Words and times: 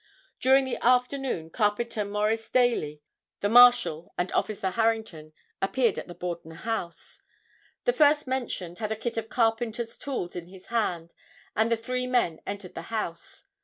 During 0.39 0.65
the 0.65 0.83
afternoon 0.83 1.51
carpenter 1.51 2.03
Maurice 2.03 2.49
Daly, 2.49 3.03
the 3.41 3.49
Marshal 3.49 4.11
and 4.17 4.31
Officer 4.31 4.71
Harrington 4.71 5.31
appeared 5.61 5.99
at 5.99 6.07
the 6.07 6.15
Borden 6.15 6.49
house. 6.49 7.21
The 7.85 7.93
first 7.93 8.25
mentioned 8.25 8.79
had 8.79 8.91
a 8.91 8.95
kit 8.95 9.15
of 9.15 9.29
carpenter's 9.29 9.99
tools 9.99 10.35
in 10.35 10.47
his 10.47 10.65
hand 10.69 11.13
and 11.55 11.71
the 11.71 11.77
three 11.77 12.07
men 12.07 12.39
entered 12.47 12.73
the 12.73 12.81
house. 12.89 13.45